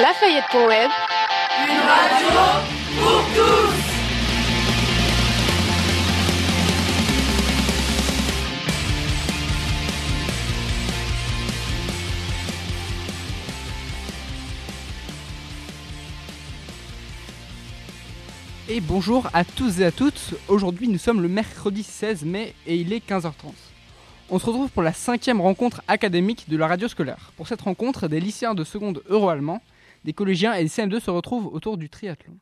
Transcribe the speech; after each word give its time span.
Lafayette.web. 0.00 0.90
Une 1.60 1.78
radio 1.78 2.28
pour 2.98 3.22
tous 3.32 3.74
Et 18.68 18.80
bonjour 18.80 19.28
à 19.32 19.44
tous 19.44 19.78
et 19.78 19.84
à 19.84 19.92
toutes. 19.92 20.34
Aujourd'hui, 20.48 20.88
nous 20.88 20.98
sommes 20.98 21.22
le 21.22 21.28
mercredi 21.28 21.84
16 21.84 22.24
mai 22.24 22.56
et 22.66 22.74
il 22.74 22.92
est 22.92 23.08
15h30. 23.08 23.52
On 24.28 24.40
se 24.40 24.46
retrouve 24.46 24.70
pour 24.70 24.82
la 24.82 24.92
cinquième 24.92 25.40
rencontre 25.40 25.82
académique 25.86 26.48
de 26.48 26.56
la 26.56 26.66
radio 26.66 26.88
scolaire. 26.88 27.30
Pour 27.36 27.46
cette 27.46 27.60
rencontre, 27.60 28.08
des 28.08 28.18
lycéens 28.18 28.54
de 28.54 28.64
seconde 28.64 29.04
euro-allemand, 29.08 29.62
des 30.04 30.12
collégiens 30.12 30.54
et 30.54 30.62
des 30.62 30.68
CM2 30.68 31.00
se 31.00 31.10
retrouvent 31.10 31.46
autour 31.46 31.76
du 31.76 31.88
triathlon. 31.88 32.38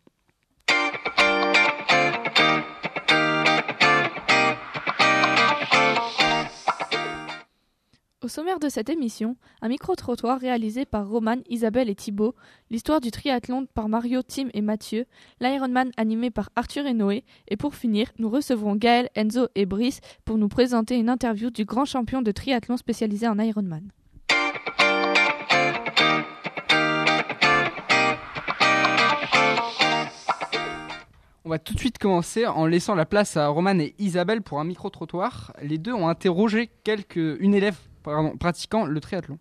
Au 8.23 8.29
sommaire 8.29 8.61
de 8.61 8.69
cette 8.69 8.89
émission, 8.89 9.37
un 9.63 9.69
micro-trottoir 9.69 10.39
réalisé 10.39 10.85
par 10.85 11.09
Romane, 11.09 11.43
Isabelle 11.49 11.91
et 11.91 11.97
Thibault, 11.97 12.37
l'histoire 12.71 13.01
du 13.01 13.11
triathlon 13.11 13.67
par 13.67 13.89
Mario, 13.89 14.23
Tim 14.23 14.47
et 14.55 14.61
Mathieu, 14.61 15.07
l'Ironman 15.41 15.91
animé 15.97 16.31
par 16.31 16.51
Arthur 16.55 16.87
et 16.87 16.95
Noé, 16.95 17.25
et 17.49 17.57
pour 17.57 17.75
finir, 17.75 18.13
nous 18.21 18.31
recevrons 18.31 18.77
Gaël, 18.77 19.09
Enzo 19.17 19.49
et 19.57 19.67
Brice 19.67 20.01
pour 20.25 20.39
nous 20.39 20.47
présenter 20.47 20.95
une 20.95 21.09
interview 21.09 21.51
du 21.51 21.65
grand 21.65 21.85
champion 21.85 22.23
de 22.23 22.31
triathlon 22.31 22.77
spécialisé 22.77 23.27
en 23.27 23.41
Ironman. 23.41 23.91
On 31.45 31.51
va 31.51 31.59
tout 31.59 31.75
de 31.75 31.79
suite 31.81 31.99
commencer 31.99 32.47
en 32.47 32.67
laissant 32.67 32.95
la 32.95 33.05
place 33.05 33.37
à 33.37 33.49
Roman 33.49 33.79
et 33.81 33.95
Isabelle 33.99 34.43
pour 34.43 34.61
un 34.61 34.65
micro-trottoir. 34.65 35.53
Les 35.61 35.77
deux 35.77 35.93
ont 35.93 36.07
interrogé 36.09 36.71
quelques, 36.85 37.17
une 37.17 37.55
élève 37.55 37.77
pardon, 38.05 38.37
pratiquant 38.37 38.85
le 38.85 39.01
triathlon. 39.01 39.39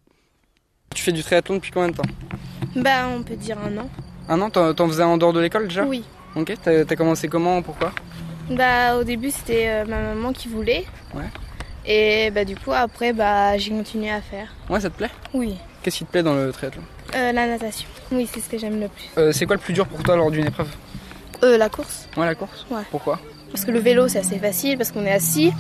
Tu 0.96 1.04
fais 1.04 1.12
du 1.12 1.22
triathlon 1.24 1.56
depuis 1.56 1.72
combien 1.72 1.90
de 1.90 1.96
temps? 1.96 2.04
Bah, 2.76 3.08
on 3.08 3.22
peut 3.22 3.36
dire 3.36 3.58
un 3.60 3.78
an. 3.78 3.90
Un 4.30 4.42
an 4.42 4.50
T'en 4.50 4.74
t'en 4.74 4.88
faisais 4.88 5.04
en 5.04 5.18
dehors 5.18 5.32
de 5.34 5.40
l'école 5.40 5.68
déjà? 5.68 5.86
Oui. 5.86 6.04
Ok, 6.36 6.54
t'as 6.64 6.86
t'as 6.86 6.96
commencé 6.96 7.28
comment 7.28 7.62
Pourquoi? 7.62 7.92
Bah, 8.50 8.98
au 8.98 9.04
début, 9.04 9.30
c'était 9.30 9.70
euh, 9.70 9.86
ma 9.86 10.02
maman 10.02 10.34
qui 10.34 10.48
voulait. 10.48 10.86
Ouais. 11.14 11.30
Et 11.86 12.32
bah, 12.32 12.46
du 12.46 12.56
coup, 12.56 12.72
après, 12.74 13.14
bah, 13.14 13.58
j'ai 13.58 13.70
continué 13.72 14.10
à 14.10 14.22
faire. 14.22 14.52
Ouais, 14.70 14.80
ça 14.80 14.90
te 14.90 14.98
plaît? 14.98 15.12
Oui. 15.36 15.56
Qu'est-ce 15.84 16.00
qui 16.00 16.06
te 16.06 16.12
plaît 16.12 16.24
dans 16.24 16.34
le 16.34 16.52
triathlon? 16.52 16.82
Euh, 17.16 17.32
la 17.32 17.46
natation. 17.46 17.88
Oui, 18.12 18.28
c'est 18.32 18.40
ce 18.40 18.50
que 18.50 18.58
j'aime 18.58 18.80
le 18.80 18.88
plus. 18.88 19.10
Euh, 19.20 19.32
C'est 19.32 19.46
quoi 19.46 19.56
le 19.56 19.62
plus 19.62 19.74
dur 19.74 19.86
pour 19.88 20.02
toi 20.02 20.16
lors 20.16 20.32
d'une 20.32 20.48
épreuve? 20.48 20.70
Euh, 21.44 21.58
la 21.58 21.70
course. 21.70 22.08
Ouais, 22.18 22.26
la 22.26 22.36
course 22.36 22.66
Ouais. 22.70 22.84
Pourquoi? 22.92 23.20
Parce 23.52 23.66
que 23.66 23.72
le 23.72 23.80
vélo, 23.80 24.08
c'est 24.08 24.20
assez 24.20 24.40
facile 24.40 24.78
parce 24.78 24.92
qu'on 24.92 25.06
est 25.06 25.12
assis. 25.12 25.52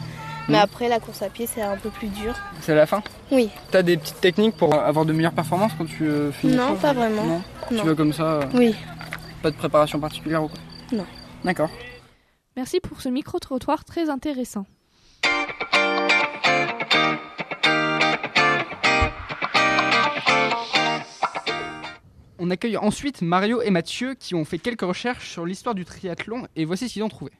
Mais 0.47 0.57
Mhm. 0.57 0.63
après, 0.63 0.89
la 0.89 0.99
course 0.99 1.21
à 1.21 1.29
pied, 1.29 1.47
c'est 1.47 1.61
un 1.61 1.77
peu 1.77 1.89
plus 1.89 2.07
dur. 2.07 2.33
C'est 2.61 2.73
la 2.75 2.85
fin? 2.85 3.03
Oui. 3.31 3.49
T'as 3.69 3.83
des 3.83 3.97
petites 3.97 4.19
techniques 4.21 4.57
pour 4.57 4.73
avoir 4.73 5.05
de 5.05 5.13
meilleures 5.13 5.31
performances 5.33 5.71
quand 5.77 5.85
tu 5.85 6.05
euh, 6.07 6.31
finis 6.31 6.55
Non, 6.55 6.75
pas 6.75 6.93
vraiment. 6.93 7.23
Non, 7.25 7.41
Tu 7.69 7.75
vas 7.87 7.95
comme 7.95 8.11
ça, 8.13 8.23
euh, 8.23 8.43
Oui. 8.53 8.75
pas 9.43 9.51
de 9.51 9.55
préparation 9.55 9.99
particulière 9.99 10.43
ou 10.43 10.47
quoi? 10.47 10.59
Non. 10.91 11.05
D'accord. 11.43 11.69
Merci 12.57 12.79
pour 12.79 13.01
ce 13.01 13.09
micro-trottoir 13.09 13.85
très 13.85 14.09
intéressant. 14.09 14.65
On 22.43 22.49
accueille 22.49 22.75
ensuite 22.75 23.21
Mario 23.21 23.61
et 23.61 23.69
Mathieu 23.69 24.15
qui 24.15 24.33
ont 24.33 24.45
fait 24.45 24.57
quelques 24.57 24.81
recherches 24.81 25.29
sur 25.29 25.45
l'histoire 25.45 25.75
du 25.75 25.85
triathlon 25.85 26.47
et 26.55 26.65
voici 26.65 26.89
ce 26.89 26.93
qu'ils 26.93 27.03
ont 27.03 27.07
trouvé. 27.07 27.31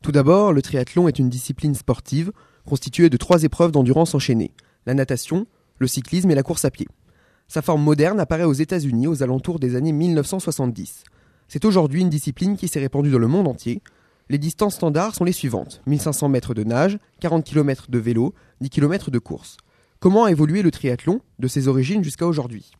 Tout 0.00 0.12
d'abord, 0.12 0.54
le 0.54 0.62
triathlon 0.62 1.08
est 1.08 1.18
une 1.18 1.28
discipline 1.28 1.74
sportive 1.74 2.32
constituée 2.64 3.10
de 3.10 3.18
trois 3.18 3.42
épreuves 3.42 3.70
d'endurance 3.70 4.14
enchaînées 4.14 4.52
la 4.86 4.94
natation, 4.94 5.46
le 5.78 5.86
cyclisme 5.86 6.30
et 6.30 6.34
la 6.34 6.42
course 6.42 6.64
à 6.64 6.70
pied. 6.70 6.88
Sa 7.48 7.60
forme 7.60 7.82
moderne 7.82 8.18
apparaît 8.18 8.44
aux 8.44 8.54
États-Unis 8.54 9.06
aux 9.08 9.22
alentours 9.22 9.58
des 9.58 9.76
années 9.76 9.92
1970. 9.92 11.04
C'est 11.48 11.66
aujourd'hui 11.66 12.00
une 12.00 12.08
discipline 12.08 12.56
qui 12.56 12.68
s'est 12.68 12.80
répandue 12.80 13.10
dans 13.10 13.18
le 13.18 13.28
monde 13.28 13.48
entier. 13.48 13.82
Les 14.30 14.38
distances 14.38 14.76
standards 14.76 15.14
sont 15.14 15.24
les 15.24 15.32
suivantes 15.32 15.82
1500 15.84 16.30
mètres 16.30 16.54
de 16.54 16.64
nage, 16.64 16.98
40 17.20 17.44
km 17.44 17.90
de 17.90 17.98
vélo, 17.98 18.32
10 18.62 18.70
km 18.70 19.10
de 19.10 19.18
course. 19.18 19.58
Comment 20.00 20.24
a 20.24 20.30
évolué 20.30 20.62
le 20.62 20.70
triathlon 20.70 21.20
de 21.40 21.46
ses 21.46 21.68
origines 21.68 22.02
jusqu'à 22.02 22.26
aujourd'hui? 22.26 22.70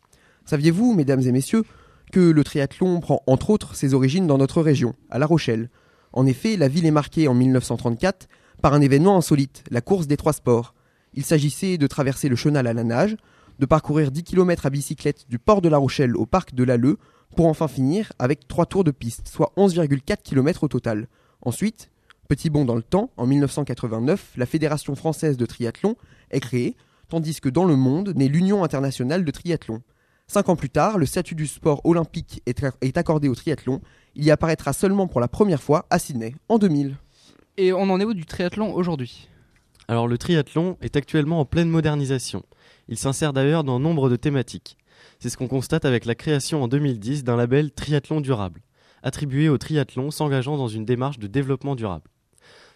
Saviez-vous, 0.47 0.93
mesdames 0.93 1.19
et 1.19 1.33
messieurs, 1.33 1.65
que 2.13 2.21
le 2.21 2.43
triathlon 2.45 3.01
prend 3.01 3.21
entre 3.27 3.49
autres 3.49 3.75
ses 3.75 3.93
origines 3.93 4.27
dans 4.27 4.37
notre 4.37 4.61
région, 4.61 4.95
à 5.09 5.19
La 5.19 5.25
Rochelle? 5.25 5.69
En 6.13 6.25
effet, 6.25 6.55
la 6.55 6.69
ville 6.69 6.85
est 6.85 6.91
marquée 6.91 7.27
en 7.27 7.33
1934 7.33 8.29
par 8.61 8.73
un 8.73 8.79
événement 8.79 9.17
insolite, 9.17 9.65
la 9.69 9.81
course 9.81 10.07
des 10.07 10.15
trois 10.15 10.31
sports. 10.31 10.73
Il 11.15 11.25
s'agissait 11.25 11.77
de 11.77 11.85
traverser 11.85 12.29
le 12.29 12.37
chenal 12.37 12.65
à 12.65 12.71
la 12.71 12.85
nage, 12.85 13.17
de 13.59 13.65
parcourir 13.65 14.09
10 14.09 14.23
km 14.23 14.65
à 14.65 14.69
bicyclette 14.69 15.25
du 15.27 15.37
port 15.37 15.61
de 15.61 15.67
La 15.67 15.79
Rochelle 15.79 16.15
au 16.15 16.25
parc 16.25 16.55
de 16.55 16.63
l'Alleux, 16.63 16.97
pour 17.35 17.47
enfin 17.47 17.67
finir 17.67 18.13
avec 18.17 18.47
trois 18.47 18.65
tours 18.65 18.85
de 18.85 18.91
piste, 18.91 19.27
soit 19.27 19.51
11,4 19.57 20.21
km 20.23 20.63
au 20.63 20.69
total. 20.69 21.09
Ensuite, 21.41 21.91
petit 22.29 22.49
bond 22.49 22.63
dans 22.63 22.75
le 22.75 22.83
temps, 22.83 23.11
en 23.17 23.27
1989, 23.27 24.35
la 24.37 24.45
Fédération 24.45 24.95
française 24.95 25.35
de 25.35 25.45
triathlon 25.45 25.97
est 26.31 26.39
créée, 26.39 26.77
tandis 27.09 27.41
que 27.41 27.49
dans 27.49 27.65
le 27.65 27.75
monde 27.75 28.13
naît 28.15 28.29
l'Union 28.29 28.63
internationale 28.63 29.25
de 29.25 29.31
triathlon. 29.31 29.81
Cinq 30.29 30.49
ans 30.49 30.57
plus 30.57 30.69
tard, 30.69 30.97
le 30.97 31.05
statut 31.05 31.35
du 31.35 31.47
sport 31.47 31.79
olympique 31.85 32.41
est, 32.45 32.61
est 32.81 32.97
accordé 32.97 33.29
au 33.29 33.35
triathlon. 33.35 33.79
Il 34.13 34.25
y 34.25 34.31
apparaîtra 34.31 34.73
seulement 34.73 35.07
pour 35.07 35.21
la 35.21 35.29
première 35.29 35.63
fois 35.63 35.85
à 35.89 35.99
Sydney, 35.99 36.35
en 36.49 36.57
2000. 36.57 36.97
Et 37.55 37.71
on 37.71 37.89
en 37.89 37.99
est 38.01 38.03
où 38.03 38.13
du 38.13 38.25
triathlon 38.25 38.73
aujourd'hui? 38.73 39.29
Alors 39.87 40.05
le 40.05 40.17
triathlon 40.17 40.77
est 40.81 40.97
actuellement 40.97 41.39
en 41.39 41.45
pleine 41.45 41.69
modernisation. 41.69 42.43
Il 42.89 42.97
s'insère 42.97 43.31
d'ailleurs 43.31 43.63
dans 43.63 43.79
nombre 43.79 44.09
de 44.09 44.17
thématiques. 44.17 44.77
C'est 45.19 45.29
ce 45.29 45.37
qu'on 45.37 45.47
constate 45.47 45.85
avec 45.85 46.03
la 46.03 46.13
création 46.13 46.61
en 46.61 46.67
2010 46.67 47.23
d'un 47.23 47.37
label 47.37 47.71
Triathlon 47.71 48.19
durable, 48.19 48.63
attribué 49.03 49.47
aux 49.47 49.57
triathlons 49.57 50.11
s'engageant 50.11 50.57
dans 50.57 50.67
une 50.67 50.83
démarche 50.83 51.19
de 51.19 51.27
développement 51.27 51.75
durable. 51.75 52.09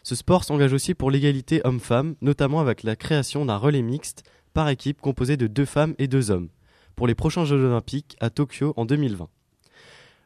Ce 0.04 0.16
sport 0.16 0.46
s'engage 0.46 0.72
aussi 0.72 0.94
pour 0.94 1.12
l'égalité 1.12 1.60
homme-femme, 1.66 2.16
notamment 2.22 2.62
avec 2.62 2.84
la 2.84 2.96
création 2.96 3.46
d'un 3.46 3.58
relais 3.58 3.82
mixte 3.82 4.24
par 4.54 4.70
équipe 4.70 5.02
composé 5.02 5.36
de 5.36 5.48
deux 5.48 5.66
femmes 5.66 5.96
et 6.00 6.08
deux 6.08 6.32
hommes, 6.32 6.48
pour 6.96 7.08
les 7.08 7.16
prochains 7.16 7.46
Jeux 7.46 7.64
olympiques 7.64 8.16
à 8.20 8.30
Tokyo 8.30 8.74
en 8.78 8.86
2020. 8.86 9.30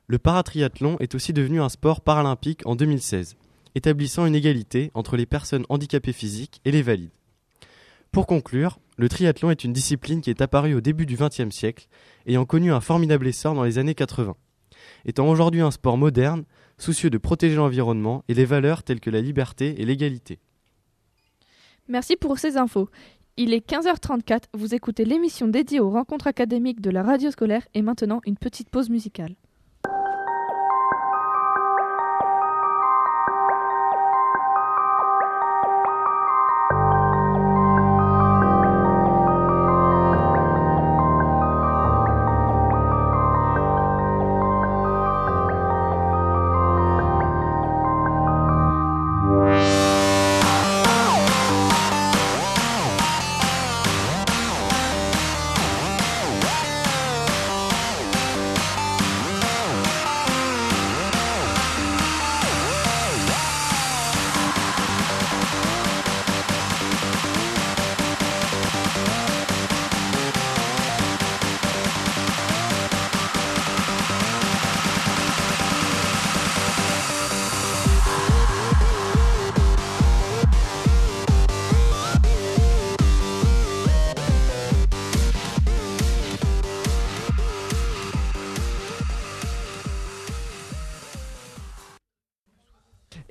Le 0.07 0.19
paratriathlon 0.19 0.97
est 0.99 1.15
aussi 1.15 1.33
devenu 1.33 1.61
un 1.61 1.69
sport 1.69 2.01
paralympique 2.01 2.61
en 2.65 2.75
2016, 2.75 3.37
établissant 3.75 4.25
une 4.25 4.35
égalité 4.35 4.91
entre 4.93 5.17
les 5.17 5.25
personnes 5.25 5.65
handicapées 5.69 6.13
physiques 6.13 6.61
et 6.65 6.71
les 6.71 6.81
valides. 6.81 7.11
Pour 8.11 8.27
conclure, 8.27 8.79
le 8.97 9.09
triathlon 9.09 9.49
est 9.49 9.63
une 9.63 9.73
discipline 9.73 10.21
qui 10.21 10.29
est 10.29 10.41
apparue 10.41 10.73
au 10.73 10.81
début 10.81 11.05
du 11.05 11.17
XXe 11.17 11.49
siècle, 11.49 11.87
ayant 12.27 12.45
connu 12.45 12.71
un 12.71 12.81
formidable 12.81 13.27
essor 13.27 13.53
dans 13.55 13.63
les 13.63 13.77
années 13.77 13.95
80. 13.95 14.35
Étant 15.05 15.27
aujourd'hui 15.27 15.61
un 15.61 15.71
sport 15.71 15.97
moderne, 15.97 16.45
soucieux 16.77 17.09
de 17.09 17.17
protéger 17.17 17.55
l'environnement 17.55 18.23
et 18.27 18.33
les 18.33 18.45
valeurs 18.45 18.83
telles 18.83 18.99
que 18.99 19.09
la 19.09 19.21
liberté 19.21 19.81
et 19.81 19.85
l'égalité. 19.85 20.39
Merci 21.87 22.15
pour 22.15 22.39
ces 22.39 22.57
infos. 22.57 22.89
Il 23.37 23.53
est 23.53 23.69
15h34, 23.69 24.43
vous 24.53 24.75
écoutez 24.75 25.03
l'émission 25.03 25.49
dédiée 25.49 25.81
aux 25.81 25.89
rencontres 25.89 26.27
académiques 26.27 26.79
de 26.79 26.89
la 26.89 27.03
radio 27.03 27.31
scolaire 27.31 27.67
et 27.73 27.81
maintenant 27.81 28.21
une 28.25 28.37
petite 28.37 28.69
pause 28.69 28.89
musicale. 28.89 29.35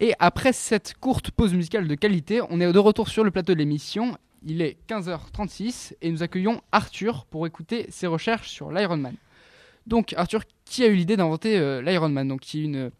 Et 0.05 0.13
après 0.19 0.53
cette 0.53 0.93
courte 1.01 1.31
pause 1.31 1.55
musicale 1.55 1.89
de 1.89 1.95
qualité, 1.95 2.43
on 2.51 2.61
est 2.61 2.71
de 2.71 2.79
retour 2.79 3.09
sur 3.09 3.25
le 3.25 3.31
plateau 3.31 3.55
de 3.55 3.59
l'émission. 3.59 4.19
Il 4.45 4.61
est 4.61 4.77
15h36 4.87 5.95
et 6.03 6.11
nous 6.11 6.23
accueillons 6.23 6.61
Arthur 6.73 7.25
pour 7.25 7.47
écouter 7.47 7.87
ses 7.89 8.07
recherches 8.07 8.51
sur 8.51 8.71
l'Ironman. 8.71 9.15
Donc 9.87 10.13
Arthur, 10.19 10.43
qui 10.67 10.85
a 10.85 10.89
eu 10.89 10.95
l'idée 10.95 11.17
d'inventer 11.17 11.57
euh, 11.57 11.81
l'Ironman, 11.81 12.29
donc 12.29 12.41
qui 12.41 12.61
est 12.61 12.65
une 12.65 12.91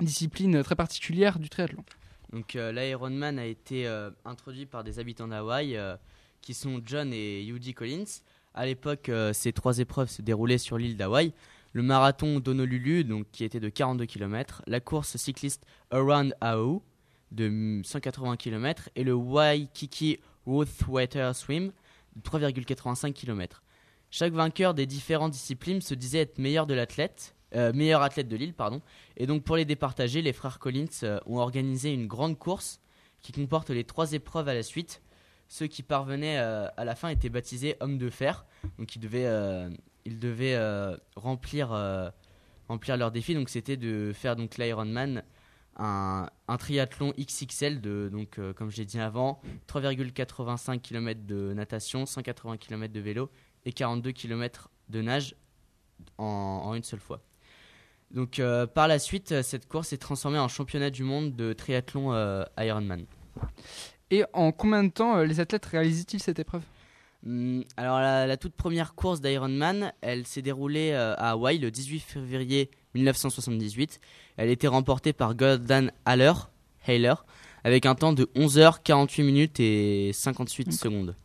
discipline 0.00 0.62
très 0.62 0.74
particulière 0.74 1.38
du 1.38 1.50
triathlon 1.50 1.84
Donc 2.32 2.56
euh, 2.56 2.72
l'Ironman 2.72 3.38
a 3.38 3.44
été 3.44 3.86
euh, 3.86 4.08
introduit 4.24 4.64
par 4.64 4.84
des 4.84 4.98
habitants 4.98 5.28
d'Hawaï 5.28 5.76
euh, 5.76 5.96
qui 6.40 6.54
sont 6.54 6.80
John 6.82 7.12
et 7.12 7.42
Yuji 7.42 7.74
Collins. 7.74 8.22
À 8.54 8.64
l'époque, 8.64 9.08
euh, 9.08 9.32
ces 9.32 9.52
trois 9.52 9.80
épreuves 9.80 10.08
se 10.08 10.22
déroulaient 10.22 10.58
sur 10.58 10.78
l'île 10.78 10.96
d'Hawaï. 10.96 11.34
Le 11.74 11.82
marathon 11.82 12.38
d'Honolulu, 12.38 13.02
donc 13.02 13.26
qui 13.32 13.42
était 13.42 13.58
de 13.58 13.68
42 13.68 14.06
km, 14.06 14.62
la 14.68 14.78
course 14.78 15.16
cycliste 15.16 15.66
Around 15.90 16.32
Oahu 16.40 16.78
de 17.32 17.48
mm, 17.48 17.82
180 17.82 18.36
km 18.36 18.90
et 18.94 19.02
le 19.02 19.12
Waikiki 19.12 20.20
Water 20.46 21.34
Swim 21.34 21.72
de 22.14 22.22
3,85 22.22 23.12
km. 23.12 23.64
Chaque 24.12 24.32
vainqueur 24.32 24.74
des 24.74 24.86
différentes 24.86 25.32
disciplines 25.32 25.80
se 25.80 25.94
disait 25.94 26.20
être 26.20 26.38
meilleur 26.38 26.68
de 26.68 26.74
l'athlète, 26.74 27.34
euh, 27.56 27.72
meilleur 27.72 28.02
athlète 28.02 28.28
de 28.28 28.36
l'île, 28.36 28.54
pardon. 28.54 28.80
Et 29.16 29.26
donc 29.26 29.42
pour 29.42 29.56
les 29.56 29.64
départager, 29.64 30.22
les 30.22 30.32
frères 30.32 30.60
Collins 30.60 30.86
euh, 31.02 31.18
ont 31.26 31.38
organisé 31.38 31.92
une 31.92 32.06
grande 32.06 32.38
course 32.38 32.80
qui 33.20 33.32
comporte 33.32 33.70
les 33.70 33.82
trois 33.82 34.12
épreuves 34.12 34.46
à 34.46 34.54
la 34.54 34.62
suite. 34.62 35.02
Ceux 35.48 35.66
qui 35.66 35.82
parvenaient 35.82 36.38
euh, 36.38 36.68
à 36.76 36.84
la 36.84 36.94
fin 36.94 37.08
étaient 37.08 37.30
baptisés 37.30 37.74
hommes 37.80 37.98
de 37.98 38.10
fer. 38.10 38.46
Donc 38.78 38.94
ils 38.94 39.00
devaient, 39.00 39.26
ils 40.04 40.18
devaient 40.18 40.54
euh, 40.54 40.96
remplir, 41.16 41.72
euh, 41.72 42.10
remplir 42.68 42.96
leur 42.96 43.10
défi. 43.10 43.34
Donc 43.34 43.48
c'était 43.48 43.76
de 43.76 44.12
faire 44.14 44.36
donc 44.36 44.56
l'Ironman, 44.58 45.22
un, 45.76 46.28
un 46.46 46.56
triathlon 46.56 47.12
XXL 47.18 47.80
de 47.80 48.08
donc 48.12 48.38
euh, 48.38 48.52
comme 48.52 48.70
je 48.70 48.76
l'ai 48.78 48.84
dit 48.84 49.00
avant, 49.00 49.40
3,85 49.68 50.80
km 50.80 51.20
de 51.26 51.52
natation, 51.54 52.06
180 52.06 52.58
km 52.58 52.92
de 52.92 53.00
vélo 53.00 53.30
et 53.64 53.72
42 53.72 54.12
km 54.12 54.70
de 54.88 55.02
nage 55.02 55.34
en, 56.18 56.74
une 56.74 56.82
seule 56.82 57.00
fois. 57.00 57.20
Donc 58.10 58.40
par 58.74 58.86
la 58.86 59.00
suite, 59.00 59.42
cette 59.42 59.66
course 59.66 59.92
est 59.92 59.98
transformée 59.98 60.38
en 60.38 60.46
championnat 60.46 60.90
du 60.90 61.02
monde 61.02 61.34
de 61.34 61.52
triathlon 61.52 62.12
Ironman. 62.56 63.06
Et 64.10 64.22
en 64.32 64.52
combien 64.52 64.84
de 64.84 64.90
temps 64.90 65.22
les 65.22 65.40
athlètes 65.40 65.66
réalisent-ils 65.66 66.22
cette 66.22 66.38
épreuve? 66.38 66.62
Alors 67.76 68.00
la, 68.00 68.26
la 68.26 68.36
toute 68.36 68.54
première 68.54 68.94
course 68.94 69.20
d'Ironman, 69.20 69.92
elle 70.02 70.26
s'est 70.26 70.42
déroulée 70.42 70.90
euh, 70.92 71.14
à 71.16 71.30
Hawaï 71.30 71.58
le 71.58 71.70
18 71.70 72.00
février 72.00 72.70
1978. 72.94 74.00
Elle 74.36 74.48
a 74.48 74.52
été 74.52 74.68
remportée 74.68 75.12
par 75.12 75.34
Gordon 75.34 75.88
Haller, 76.04 76.32
Haller 76.86 77.14
avec 77.64 77.86
un 77.86 77.94
temps 77.94 78.12
de 78.12 78.24
11h48 78.36 79.22
minutes 79.22 79.60
et 79.60 80.12
58 80.12 80.72
secondes. 80.72 81.16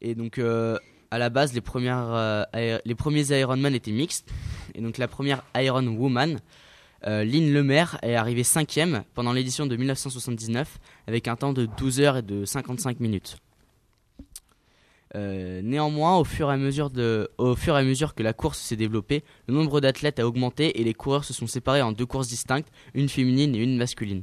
Et 0.00 0.14
donc 0.14 0.38
euh, 0.38 0.78
à 1.10 1.18
la 1.18 1.28
base, 1.28 1.52
les, 1.52 1.60
premières, 1.60 2.10
euh, 2.12 2.44
les 2.84 2.94
premiers 2.94 3.26
Ironman 3.38 3.74
étaient 3.74 3.90
mixtes. 3.90 4.30
Et 4.74 4.80
donc 4.80 4.98
la 4.98 5.08
première 5.08 5.42
Iron 5.56 5.86
Woman, 5.88 6.38
euh, 7.06 7.24
Lynn 7.24 7.52
Lemaire, 7.52 7.98
est 8.02 8.14
arrivée 8.14 8.44
cinquième 8.44 9.02
pendant 9.14 9.32
l'édition 9.32 9.66
de 9.66 9.76
1979 9.76 10.78
avec 11.08 11.26
un 11.26 11.34
temps 11.36 11.52
de 11.52 11.66
12h 11.66 12.20
et 12.20 12.22
de 12.22 12.44
55 12.44 13.00
minutes. 13.00 13.38
Euh, 15.16 15.60
néanmoins, 15.62 16.18
au 16.18 16.24
fur, 16.24 16.50
et 16.50 16.54
à 16.54 16.56
mesure 16.56 16.88
de, 16.90 17.28
au 17.38 17.56
fur 17.56 17.76
et 17.76 17.80
à 17.80 17.82
mesure 17.82 18.14
que 18.14 18.22
la 18.22 18.32
course 18.32 18.58
s'est 18.60 18.76
développée, 18.76 19.24
le 19.48 19.54
nombre 19.54 19.80
d'athlètes 19.80 20.20
a 20.20 20.26
augmenté 20.26 20.80
et 20.80 20.84
les 20.84 20.94
coureurs 20.94 21.24
se 21.24 21.32
sont 21.32 21.48
séparés 21.48 21.82
en 21.82 21.90
deux 21.90 22.06
courses 22.06 22.28
distinctes, 22.28 22.68
une 22.94 23.08
féminine 23.08 23.54
et 23.56 23.58
une 23.58 23.76
masculine. 23.76 24.22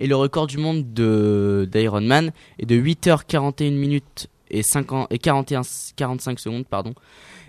Et 0.00 0.06
le 0.06 0.16
record 0.16 0.46
du 0.46 0.58
monde 0.58 0.92
de 0.92 1.66
d'Ironman 1.72 2.32
est 2.58 2.66
de 2.66 2.74
8h41 2.76 3.70
minutes 3.72 4.28
et, 4.50 4.62
50 4.62 5.10
et 5.10 5.18
41, 5.18 5.62
45 5.96 6.38
secondes 6.38 6.66
pardon, 6.66 6.94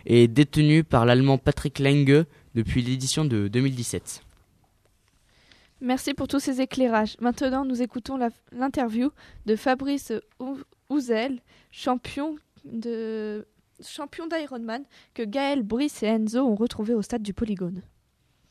et 0.06 0.28
détenu 0.30 0.84
par 0.84 1.06
l'allemand 1.06 1.38
Patrick 1.38 1.80
Lange 1.80 2.24
depuis 2.54 2.82
l'édition 2.82 3.26
de 3.26 3.48
2017. 3.50 4.22
Merci 5.82 6.14
pour 6.14 6.28
tous 6.30 6.40
ces 6.40 6.62
éclairages. 6.62 7.18
Maintenant, 7.20 7.66
nous 7.66 7.82
écoutons 7.82 8.18
l'interview 8.54 9.12
de 9.46 9.56
Fabrice 9.58 10.14
Ou- 10.40 10.58
Ouzel, 10.90 11.42
champion 11.72 12.38
de 12.66 13.48
champion 13.84 14.28
d'Ironman 14.28 14.84
que 15.14 15.24
Gaël, 15.24 15.64
Brice 15.64 16.04
et 16.04 16.08
Enzo 16.08 16.40
ont 16.40 16.56
retrouvé 16.56 16.94
au 16.94 17.02
stade 17.02 17.22
du 17.22 17.34
Polygone. 17.34 17.82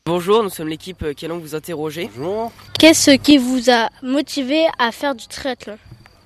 Bonjour, 0.05 0.43
nous 0.43 0.49
sommes 0.49 0.67
l'équipe 0.67 1.01
euh, 1.01 1.13
qui 1.13 1.25
allons 1.25 1.39
vous 1.39 1.55
interroger. 1.55 2.09
Bonjour. 2.15 2.51
Qu'est-ce 2.77 3.11
qui 3.17 3.39
vous 3.39 3.71
a 3.71 3.89
motivé 4.03 4.67
à 4.77 4.91
faire 4.91 5.15
du 5.15 5.25
triathlon 5.27 5.79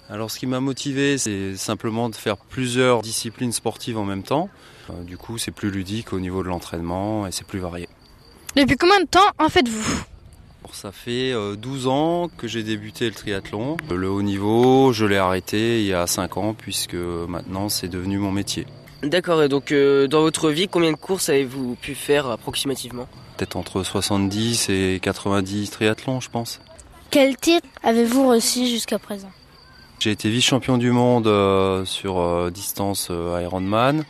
Alors 0.09 0.29
ce 0.29 0.37
qui 0.37 0.47
m'a 0.47 0.59
motivé, 0.59 1.17
c'est 1.17 1.55
simplement 1.55 2.09
de 2.09 2.15
faire 2.15 2.35
plusieurs 2.35 3.01
disciplines 3.01 3.53
sportives 3.53 3.97
en 3.97 4.03
même 4.03 4.23
temps. 4.23 4.49
Euh, 4.89 5.03
du 5.03 5.17
coup, 5.17 5.37
c'est 5.37 5.51
plus 5.51 5.71
ludique 5.71 6.11
au 6.11 6.19
niveau 6.19 6.43
de 6.43 6.49
l'entraînement 6.49 7.25
et 7.25 7.31
c'est 7.31 7.47
plus 7.47 7.59
varié. 7.59 7.87
Depuis 8.57 8.75
combien 8.75 8.99
de 8.99 9.07
temps 9.07 9.29
en 9.37 9.47
faites-vous? 9.47 10.03
Ça 10.73 10.91
fait 10.91 11.31
euh, 11.31 11.55
12 11.55 11.87
ans 11.87 12.29
que 12.37 12.47
j'ai 12.47 12.63
débuté 12.63 13.05
le 13.05 13.13
triathlon. 13.13 13.77
Le 13.89 14.09
haut 14.09 14.21
niveau, 14.21 14.93
je 14.93 15.05
l'ai 15.05 15.17
arrêté 15.17 15.81
il 15.81 15.87
y 15.87 15.93
a 15.93 16.07
5 16.07 16.37
ans 16.37 16.53
puisque 16.53 16.95
maintenant 16.95 17.69
c'est 17.69 17.87
devenu 17.87 18.17
mon 18.17 18.31
métier. 18.31 18.65
D'accord, 19.03 19.41
et 19.43 19.49
donc 19.49 19.71
euh, 19.71 20.07
dans 20.07 20.21
votre 20.21 20.49
vie, 20.49 20.67
combien 20.67 20.91
de 20.91 20.97
courses 20.97 21.29
avez-vous 21.29 21.75
pu 21.75 21.95
faire 21.95 22.27
approximativement? 22.27 23.07
Peut-être 23.37 23.55
entre 23.55 23.83
70 23.83 24.69
et 24.69 24.99
90 25.01 25.69
triathlons, 25.69 26.19
je 26.19 26.29
pense. 26.29 26.59
Quel 27.09 27.37
titre 27.37 27.67
avez-vous 27.83 28.27
reçu 28.27 28.67
jusqu'à 28.67 28.99
présent? 28.99 29.31
J'ai 29.99 30.11
été 30.11 30.29
vice-champion 30.29 30.77
du 30.77 30.91
monde 30.91 31.27
euh, 31.27 31.83
sur 31.83 32.19
euh, 32.19 32.49
distance 32.51 33.09
euh, 33.11 33.41
Ironman. 33.43 34.05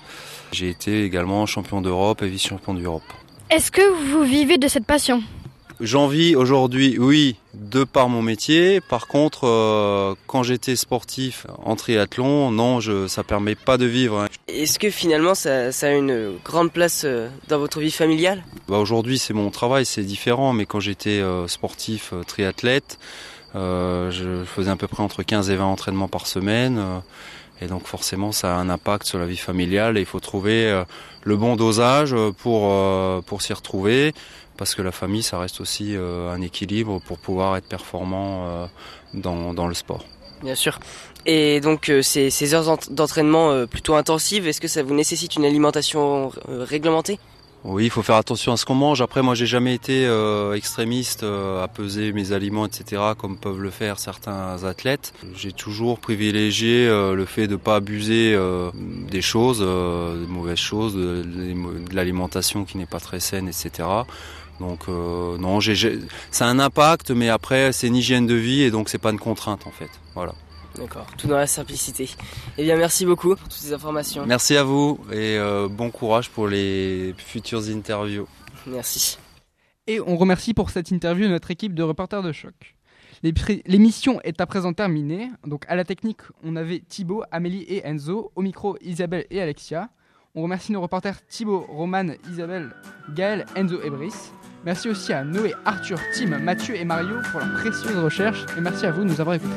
J'ai 0.51 0.69
été 0.69 1.03
également 1.03 1.47
champion 1.47 1.81
d'Europe 1.81 2.21
et 2.21 2.27
vice-champion 2.27 2.75
d'Europe. 2.75 3.01
Est-ce 3.50 3.71
que 3.71 3.81
vous 4.11 4.23
vivez 4.23 4.59
de 4.59 4.67
cette 4.67 4.85
passion? 4.85 5.23
J'en 5.81 6.08
vis 6.08 6.36
aujourd'hui, 6.36 6.98
oui, 7.00 7.38
de 7.54 7.86
par 7.86 8.10
mon 8.10 8.22
métier. 8.22 8.81
Par 8.81 9.08
contre, 9.08 9.48
euh, 9.48 10.14
quand 10.28 10.44
j'étais 10.44 10.76
sportif 10.76 11.48
en 11.64 11.78
triathlon, 11.78 12.52
non, 12.52 12.81
je, 12.81 13.08
ça 13.08 13.24
permet 13.24 13.56
pas 13.56 13.78
de 13.78 13.86
vivre. 13.86 14.19
hein. 14.19 14.28
Est-ce 14.50 14.78
que 14.78 14.90
finalement 14.90 15.36
ça, 15.36 15.71
ça 15.71 15.88
a 15.88 15.92
une 15.92 16.33
grande 16.44 16.74
place 16.74 17.04
euh, 17.06 17.30
dans 17.48 17.59
votre 17.59 17.80
vie 17.80 17.92
familiale? 17.92 18.44
Bah, 18.68 18.78
aujourd'hui, 18.78 19.18
c'est 19.18 19.33
mon 19.33 19.52
travail, 19.52 19.86
c'est 19.86 20.04
différent. 20.04 20.52
Mais 20.52 20.66
quand 20.66 20.81
j'étais 20.81 21.21
euh, 21.21 21.48
sportif, 21.48 22.14
triathlète, 22.28 23.00
je 23.56 24.44
faisais 24.45 24.69
à 24.71 24.76
peu 24.76 24.88
près 24.88 25.02
entre 25.02 25.24
15 25.24 25.50
et 25.50 25.56
20 25.56 25.64
entraînements 25.64 26.09
par 26.09 26.28
semaine. 26.28 26.83
et 27.62 27.68
donc 27.68 27.88
forcément, 27.88 28.33
ça 28.33 28.54
a 28.56 28.59
un 28.59 28.69
impact 28.69 29.07
sur 29.07 29.18
la 29.18 29.26
vie 29.26 29.38
familiale. 29.38 29.98
Et 29.98 30.02
il 30.02 30.06
faut 30.06 30.19
trouver 30.19 30.83
le 31.24 31.38
bon 31.38 31.56
dosage 31.56 32.14
pour, 32.38 32.69
pour 33.24 33.42
s'y 33.42 33.54
retrouver. 33.54 34.14
Parce 34.59 34.75
que 34.75 34.81
la 34.83 34.92
famille, 34.92 35.23
ça 35.23 35.39
reste 35.39 35.61
aussi 35.61 35.95
euh, 35.95 36.31
un 36.35 36.42
équilibre 36.42 36.99
pour 37.07 37.18
pouvoir 37.18 37.56
être 37.57 37.68
performant 37.68 38.30
euh, 38.45 38.66
dans, 39.13 39.54
dans 39.54 39.68
le 39.68 39.73
sport. 39.73 40.04
Bien 40.44 40.56
sûr. 40.56 40.80
Et 41.25 41.59
donc 41.61 41.89
euh, 41.89 42.01
ces, 42.01 42.30
ces 42.30 42.54
heures 42.54 42.66
d'ent- 42.66 42.92
d'entraînement 42.92 43.51
euh, 43.51 43.66
plutôt 43.66 43.95
intensives, 43.95 44.47
est-ce 44.47 44.61
que 44.61 44.68
ça 44.68 44.83
vous 44.83 44.94
nécessite 44.94 45.35
une 45.37 45.45
alimentation 45.45 46.31
euh, 46.49 46.66
réglementée? 46.66 47.19
Oui, 47.66 47.83
il 47.83 47.89
faut 47.89 48.04
faire 48.04 48.16
attention 48.16 48.54
à 48.54 48.57
ce 48.57 48.63
qu'on 48.63 48.73
mange. 48.75 49.01
Après, 49.01 49.21
moi, 49.21 49.35
j'ai 49.35 49.45
jamais 49.45 49.73
été 49.75 50.06
euh, 50.06 50.54
extrémiste 50.54 51.23
euh, 51.23 51.61
à 51.61 51.68
peser 51.68 52.13
mes 52.13 52.31
aliments, 52.31 52.66
etc., 52.66 53.01
comme 53.18 53.37
peuvent 53.37 53.59
le 53.59 53.69
faire 53.69 53.99
certains 53.99 54.63
athlètes. 54.63 55.11
J'ai 55.35 55.51
toujours 55.51 55.99
privilégié 55.99 56.87
euh, 56.87 57.16
le 57.16 57.25
fait 57.25 57.47
de 57.47 57.57
pas 57.57 57.75
abuser 57.75 58.33
euh, 58.33 58.71
des 59.11 59.21
choses, 59.21 59.59
euh, 59.61 60.21
de 60.21 60.25
mauvaises 60.25 60.57
choses, 60.71 60.95
de, 60.95 61.21
de 61.89 61.94
l'alimentation 61.94 62.63
qui 62.63 62.78
n'est 62.78 62.85
pas 62.85 63.01
très 63.01 63.19
saine, 63.19 63.49
etc. 63.49 63.89
Donc 64.59 64.81
euh, 64.89 65.37
non, 65.37 65.59
j'ai, 65.59 65.75
j'ai- 65.75 65.99
ça 66.31 66.45
a 66.45 66.49
un 66.49 66.59
impact, 66.59 67.11
mais 67.11 67.30
après, 67.30 67.71
c'est 67.71 67.87
une 67.87 67.95
hygiène 67.95 68.28
de 68.28 68.35
vie 68.35 68.61
et 68.61 68.71
donc 68.71 68.89
c'est 68.89 68.97
pas 68.97 69.11
une 69.11 69.19
contrainte 69.19 69.66
en 69.68 69.71
fait. 69.71 69.89
Voilà. 70.16 70.33
D'accord, 70.75 71.07
tout 71.18 71.28
dans 71.28 71.37
la 71.37 71.47
simplicité. 71.47 72.09
Eh 72.57 72.63
bien 72.63 72.78
merci 72.78 73.06
beaucoup 73.06 73.30
pour 73.30 73.39
toutes 73.47 73.51
ces 73.54 73.73
informations. 73.73 74.25
Merci 74.25 74.56
à 74.56 74.63
vous 74.63 74.99
et 75.11 75.37
euh, 75.37 75.68
bon 75.69 75.89
courage 75.92 76.30
pour 76.30 76.47
les 76.47 77.13
futures 77.18 77.68
interviews. 77.69 78.28
Merci. 78.68 79.18
Et 79.87 79.99
on 79.99 80.16
remercie 80.18 80.54
pour 80.54 80.69
cette 80.69 80.92
interview 80.92 81.28
notre 81.28 81.49
équipe 81.51 81.73
de 81.73 81.81
reporters 81.83 82.21
de 82.21 82.31
choc. 82.31 82.75
L'émission 83.66 84.21
est 84.23 84.39
à 84.39 84.45
présent 84.45 84.71
terminée. 84.73 85.30
Donc 85.45 85.66
à 85.68 85.75
la 85.75 85.83
technique, 85.83 86.21
on 86.44 86.56
avait 86.56 86.80
Thibaut, 86.87 87.23
Amélie 87.31 87.63
et 87.63 87.85
Enzo. 87.85 88.31
Au 88.35 88.42
micro, 88.42 88.78
Isabelle 88.81 89.25
et 89.31 89.42
Alexia. 89.42 89.89
On 90.35 90.44
remercie 90.44 90.71
nos 90.71 90.80
reporters 90.81 91.25
Thibaut, 91.28 91.66
Roman, 91.68 92.09
Isabelle, 92.31 92.73
Gaël, 93.16 93.45
Enzo 93.56 93.81
et 93.81 93.89
Brice. 93.89 94.31
Merci 94.66 94.89
aussi 94.89 95.13
à 95.13 95.23
Noé, 95.23 95.54
Arthur, 95.66 95.99
Tim, 96.13 96.37
Mathieu 96.39 96.75
et 96.75 96.85
Mario 96.85 97.18
pour 97.31 97.39
leurs 97.39 97.54
précieuses 97.54 97.97
recherches 97.97 98.45
et 98.57 98.61
merci 98.61 98.85
à 98.85 98.92
vous 98.92 99.04
de 99.04 99.09
nous 99.09 99.21
avoir 99.21 99.35
écoutés. 99.35 99.56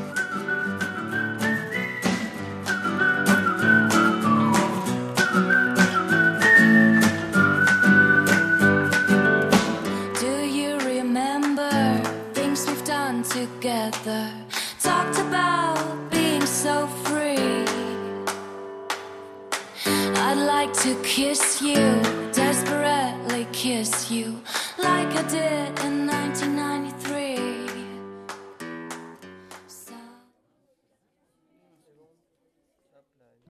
kiss 21.15 21.61
you, 21.61 22.01
desperately 22.33 23.47
kiss 23.53 24.11
you. 24.11 24.41
like 24.83 25.15
I 25.17 25.23
did 25.29 25.85
in 25.85 26.07
1993. 26.07 27.02